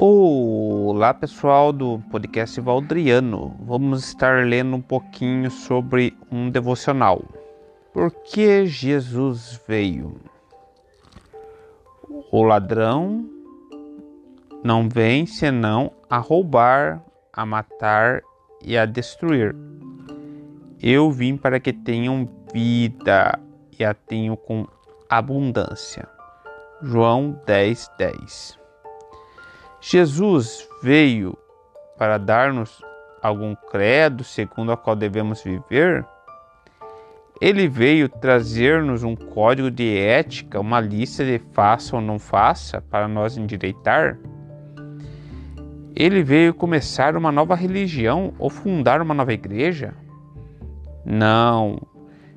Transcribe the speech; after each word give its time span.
Olá 0.00 1.12
pessoal 1.12 1.72
do 1.72 1.98
podcast 2.08 2.60
Valdriano. 2.60 3.56
Vamos 3.58 4.04
estar 4.06 4.46
lendo 4.46 4.76
um 4.76 4.80
pouquinho 4.80 5.50
sobre 5.50 6.16
um 6.30 6.48
devocional. 6.48 7.24
Por 7.92 8.12
que 8.12 8.64
Jesus 8.64 9.60
veio? 9.66 10.20
O 12.30 12.44
ladrão 12.44 13.28
não 14.62 14.88
vem 14.88 15.26
senão 15.26 15.90
a 16.08 16.18
roubar, 16.18 17.02
a 17.32 17.44
matar 17.44 18.22
e 18.62 18.78
a 18.78 18.86
destruir. 18.86 19.52
Eu 20.80 21.10
vim 21.10 21.36
para 21.36 21.58
que 21.58 21.72
tenham 21.72 22.28
vida 22.54 23.36
e 23.76 23.84
a 23.84 23.92
tenham 23.92 24.36
com 24.36 24.64
abundância. 25.10 26.08
João 26.80 27.36
10, 27.44 27.90
10. 27.98 28.57
Jesus 29.80 30.68
veio 30.82 31.38
para 31.96 32.18
dar-nos 32.18 32.82
algum 33.22 33.54
credo 33.54 34.24
segundo 34.24 34.72
a 34.72 34.76
qual 34.76 34.96
devemos 34.96 35.42
viver? 35.42 36.04
Ele 37.40 37.68
veio 37.68 38.08
trazer-nos 38.08 39.04
um 39.04 39.14
código 39.14 39.70
de 39.70 39.96
ética, 39.96 40.58
uma 40.58 40.80
lista 40.80 41.24
de 41.24 41.38
faça 41.52 41.94
ou 41.94 42.02
não 42.02 42.18
faça 42.18 42.80
para 42.80 43.06
nós 43.06 43.36
endireitar? 43.36 44.18
Ele 45.94 46.22
veio 46.22 46.52
começar 46.52 47.16
uma 47.16 47.30
nova 47.30 47.54
religião 47.54 48.34
ou 48.38 48.50
fundar 48.50 49.00
uma 49.00 49.14
nova 49.14 49.32
igreja? 49.32 49.94
Não. 51.04 51.80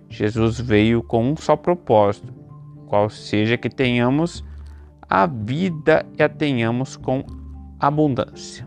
Jesus 0.08 0.60
veio 0.60 1.02
com 1.02 1.32
um 1.32 1.36
só 1.36 1.56
propósito, 1.56 2.34
qual 2.88 3.10
seja 3.10 3.58
que 3.58 3.70
tenhamos 3.70 4.44
a 5.12 5.26
vida 5.26 6.06
e 6.18 6.24
a 6.24 6.30
tenhamos 6.30 6.96
com 6.96 7.26
abundância. 7.78 8.66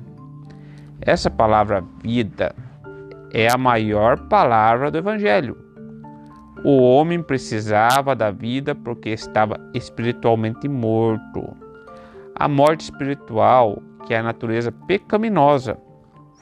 Essa 1.00 1.30
palavra 1.30 1.82
vida 2.02 2.54
é 3.32 3.50
a 3.50 3.56
maior 3.56 4.28
palavra 4.28 4.90
do 4.90 4.98
Evangelho. 4.98 5.56
O 6.62 6.82
homem 6.82 7.22
precisava 7.22 8.14
da 8.14 8.30
vida 8.30 8.74
porque 8.74 9.08
estava 9.08 9.58
espiritualmente 9.72 10.68
morto. 10.68 11.56
A 12.34 12.46
morte 12.46 12.82
espiritual, 12.82 13.82
que 14.06 14.12
é 14.12 14.18
a 14.18 14.22
natureza 14.22 14.70
pecaminosa, 14.70 15.78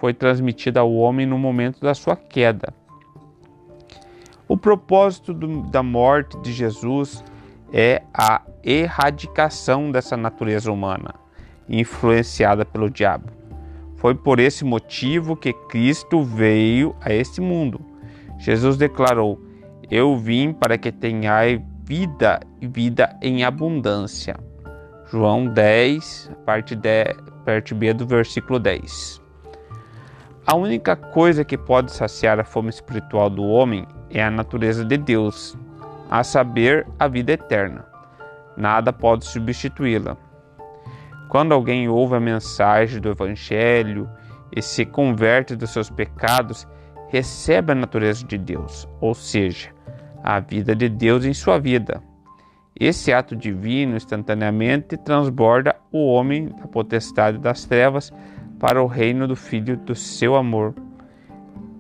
foi 0.01 0.13
transmitida 0.13 0.81
ao 0.81 0.93
homem 0.93 1.27
no 1.27 1.39
momento 1.39 1.81
da 1.81 1.95
sua 1.95 2.17
queda. 2.17 2.75
O 4.49 4.57
propósito 4.57 5.33
do, 5.33 5.63
da 5.71 5.81
morte 5.81 6.37
de 6.41 6.53
Jesus 6.53 7.23
é 7.73 8.03
a 8.13 8.43
erradicação 8.63 9.91
dessa 9.91 10.17
natureza 10.17 10.71
humana, 10.71 11.15
influenciada 11.69 12.65
pelo 12.65 12.91
diabo. 12.91 13.31
Foi 13.97 14.15
por 14.15 14.39
esse 14.39 14.65
motivo 14.65 15.37
que 15.37 15.53
Cristo 15.53 16.23
veio 16.23 16.95
a 17.01 17.13
este 17.13 17.41
mundo. 17.41 17.81
Jesus 18.39 18.77
declarou: 18.77 19.41
Eu 19.91 20.17
vim 20.19 20.53
para 20.53 20.77
que 20.77 20.93
tenhai 20.93 21.65
vida 21.85 22.41
e 22.61 22.67
vida 22.67 23.17
em 23.23 23.45
abundância. 23.45 24.37
João 25.11 25.47
10, 25.47 26.31
parte, 26.45 26.75
10, 26.75 27.17
parte 27.45 27.75
B 27.75 27.93
do 27.93 28.07
versículo 28.07 28.59
10. 28.59 29.23
A 30.45 30.57
única 30.57 30.97
coisa 30.97 31.45
que 31.45 31.57
pode 31.57 31.93
saciar 31.93 32.41
a 32.41 32.45
fome 32.45 32.71
espiritual 32.71 33.31
do 33.31 33.45
homem 33.45 33.87
é 34.11 34.23
a 34.23 34.31
natureza 34.31 34.85
de 34.85 34.97
Deus, 34.97 35.57
a 36.13 36.23
saber, 36.23 36.87
a 36.99 37.09
vida 37.09 37.33
eterna. 37.33 37.87
Nada 38.55 38.93
pode 38.93 39.25
substituí-la. 39.25 40.15
Quando 41.31 41.53
alguém 41.53 41.89
ouve 41.89 42.15
a 42.17 42.21
mensagem 42.21 43.01
do 43.01 43.09
Evangelho 43.09 44.07
e 44.55 44.61
se 44.61 44.85
converte 44.85 45.57
dos 45.57 45.71
seus 45.71 45.89
pecados, 45.89 46.69
recebe 47.09 47.73
a 47.73 47.75
natureza 47.75 48.27
de 48.27 48.37
Deus, 48.37 48.87
ou 49.01 49.15
seja, 49.15 49.71
a 50.23 50.39
vida 50.39 50.77
de 50.77 50.91
Deus 50.91 51.25
em 51.25 51.33
sua 51.33 51.59
vida. 51.59 52.03
Esse 52.79 53.11
ato 53.11 53.35
divino 53.35 53.97
instantaneamente 53.97 54.99
transborda 54.99 55.75
o 55.91 56.13
homem 56.13 56.49
da 56.49 56.67
potestade 56.67 57.39
das 57.39 57.65
trevas 57.65 58.13
para 58.61 58.83
o 58.83 58.87
reino 58.87 59.27
do 59.27 59.35
Filho 59.35 59.79
do 59.79 59.95
seu 59.95 60.37
amor. 60.37 60.75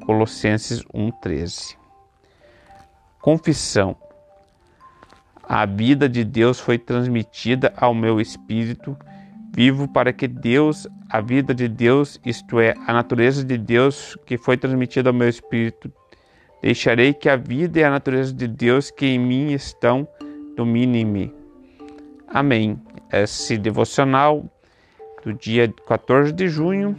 Colossenses 0.06 0.82
1,13 0.84 1.76
Confissão 3.20 3.94
a 5.48 5.66
vida 5.66 6.08
de 6.08 6.24
Deus 6.24 6.58
foi 6.60 6.78
transmitida 6.78 7.72
ao 7.76 7.94
meu 7.94 8.20
espírito 8.20 8.96
vivo 9.54 9.86
para 9.86 10.12
que 10.12 10.26
Deus, 10.26 10.88
a 11.10 11.20
vida 11.20 11.54
de 11.54 11.68
Deus, 11.68 12.18
isto 12.24 12.58
é, 12.58 12.74
a 12.86 12.92
natureza 12.92 13.44
de 13.44 13.58
Deus 13.58 14.16
que 14.24 14.38
foi 14.38 14.56
transmitida 14.56 15.10
ao 15.10 15.14
meu 15.14 15.28
espírito, 15.28 15.92
deixarei 16.62 17.12
que 17.12 17.28
a 17.28 17.36
vida 17.36 17.78
e 17.78 17.84
a 17.84 17.90
natureza 17.90 18.32
de 18.32 18.48
Deus 18.48 18.90
que 18.90 19.06
em 19.06 19.18
mim 19.18 19.52
estão 19.52 20.08
domine-me. 20.56 21.34
Amém. 22.28 22.80
Esse 23.12 23.58
devocional 23.58 24.44
do 25.22 25.34
dia 25.34 25.72
14 25.86 26.32
de 26.32 26.48
junho 26.48 26.96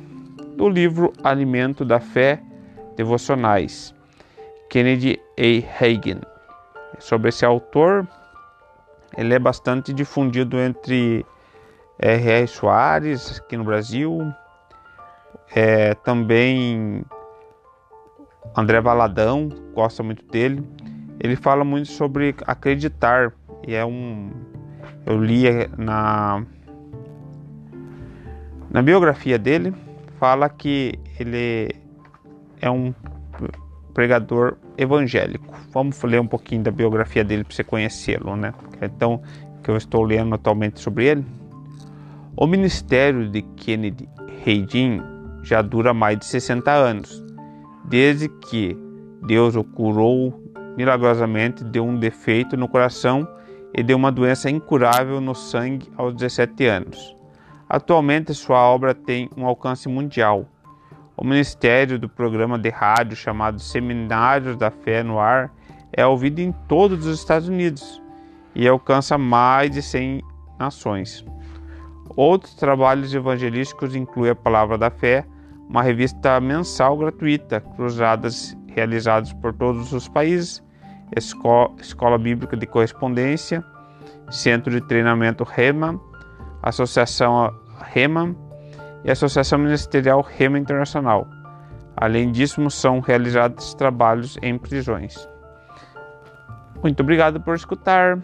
do 0.56 0.70
livro 0.70 1.12
Alimento 1.24 1.84
da 1.84 2.00
Fé 2.00 2.40
Devocionais, 2.96 3.96
Kennedy 4.70 5.20
A. 5.40 5.84
Hagen. 5.84 6.22
Sobre 7.00 7.30
esse 7.30 7.44
autor, 7.44 8.08
ele 9.18 9.34
é 9.34 9.40
bastante 9.40 9.94
difundido 9.94 10.60
entre 10.60 11.26
R.R. 12.00 12.48
Soares, 12.48 13.40
aqui 13.40 13.56
no 13.56 13.64
Brasil, 13.64 14.20
é, 15.56 15.94
também 15.94 17.04
André 18.56 18.82
Valadão, 18.82 19.50
gosta 19.74 20.04
muito 20.04 20.26
dele. 20.26 20.64
Ele 21.20 21.36
fala 21.36 21.64
muito 21.64 21.90
sobre 21.90 22.36
acreditar, 22.46 23.32
e 23.68 23.74
é 23.74 23.86
um. 23.86 24.32
Eu 25.06 25.22
li 25.22 25.44
na, 25.78 26.44
na 28.70 28.82
biografia 28.82 29.38
dele, 29.38 29.74
fala 30.20 30.50
que 30.50 31.00
ele 31.20 31.70
é 32.62 32.70
um 32.70 32.94
pregador 33.94 34.58
evangélico. 34.78 35.54
Vamos 35.72 36.02
ler 36.04 36.20
um 36.20 36.28
pouquinho 36.28 36.64
da 36.64 36.72
biografia 36.72 37.24
dele 37.24 37.44
para 37.44 37.56
você 37.56 37.64
conhecê-lo, 37.64 38.36
né? 38.36 38.54
Então, 38.82 39.22
que 39.64 39.70
eu 39.70 39.78
estou 39.78 40.04
lendo 40.04 40.36
atualmente 40.36 40.80
sobre 40.80 41.06
ele. 41.06 41.26
O 42.36 42.48
ministério 42.48 43.30
de 43.30 43.42
Kennedy 43.42 44.10
Reagan 44.44 45.04
já 45.44 45.62
dura 45.62 45.94
mais 45.94 46.18
de 46.18 46.26
60 46.26 46.72
anos, 46.72 47.24
desde 47.86 48.28
que 48.28 48.78
Deus 49.26 49.56
o 49.56 49.64
curou 49.64 50.42
milagrosamente 50.76 51.64
de 51.64 51.80
um 51.80 51.98
defeito 51.98 52.58
no 52.58 52.68
coração 52.68 53.28
e 53.74 53.84
de 53.84 53.94
uma 53.94 54.12
doença 54.12 54.50
incurável 54.50 55.22
no 55.22 55.36
sangue 55.36 55.92
aos 55.96 56.14
17 56.16 56.66
anos. 56.66 57.16
Atualmente, 57.70 58.34
sua 58.34 58.60
obra 58.60 58.94
tem 58.94 59.30
um 59.38 59.46
alcance 59.46 59.88
mundial 59.88 60.48
o 61.16 61.24
ministério 61.24 62.00
do 62.00 62.10
programa 62.10 62.58
de 62.58 62.70
rádio 62.70 63.16
chamado 63.16 63.60
Seminários 63.60 64.58
da 64.58 64.72
Fé 64.72 65.04
no 65.04 65.20
Ar 65.20 65.52
é 65.92 66.06
ouvido 66.06 66.40
em 66.40 66.52
todos 66.68 67.06
os 67.06 67.20
Estados 67.20 67.48
Unidos 67.48 68.02
e 68.56 68.68
alcança 68.68 69.18
mais 69.18 69.72
de 69.72 69.82
100 69.82 70.24
nações. 70.60 71.26
Outros 72.16 72.56
trabalhos 72.56 73.14
evangelísticos 73.14 73.96
incluem 73.96 74.32
a 74.32 74.36
Palavra 74.36 74.78
da 74.78 74.90
Fé, 74.90 75.26
uma 75.70 75.82
revista 75.82 76.40
mensal 76.40 76.98
gratuita, 76.98 77.62
cruzadas 77.62 78.58
realizadas 78.68 79.32
por 79.34 79.54
todos 79.54 79.94
os 79.94 80.08
países, 80.08 80.64
Escola, 81.16 81.72
Escola 81.80 82.18
Bíblica 82.18 82.58
de 82.58 82.66
Correspondência, 82.66 83.64
Centro 84.30 84.72
de 84.72 84.82
Treinamento 84.82 85.44
REMA, 85.44 86.00
Associação 86.62 87.54
REMA, 87.80 88.36
e 89.04 89.10
a 89.10 89.14
Associação 89.14 89.60
Ministerial 89.60 90.22
Rema 90.22 90.58
Internacional. 90.58 91.28
Além 91.96 92.32
disso, 92.32 92.70
são 92.70 93.00
realizados 93.00 93.74
trabalhos 93.74 94.38
em 94.42 94.58
prisões. 94.58 95.28
Muito 96.82 97.02
obrigado 97.02 97.40
por 97.40 97.56
escutar. 97.56 98.20